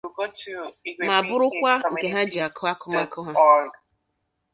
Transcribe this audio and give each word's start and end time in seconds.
ma 1.07 1.17
bụrụkwa 1.27 1.71
nke 1.91 2.07
ha 2.13 2.21
ji 2.31 2.39
akụ 2.47 2.63
akụmakụ 2.73 3.19
ha. 3.25 3.33